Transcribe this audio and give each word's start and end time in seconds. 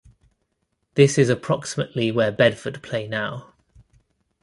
This 0.95 1.19
is 1.19 1.29
approximately 1.29 2.11
where 2.11 2.31
Bedford 2.31 2.81
play 2.81 3.07
now. 3.07 3.53